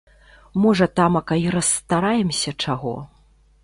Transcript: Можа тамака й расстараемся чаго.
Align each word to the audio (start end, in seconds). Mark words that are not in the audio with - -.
Можа 0.63 0.87
тамака 0.95 1.39
й 1.43 1.47
расстараемся 1.57 2.59
чаго. 2.65 2.95